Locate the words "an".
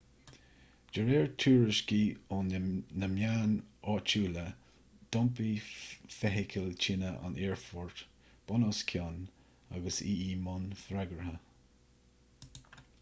7.29-7.37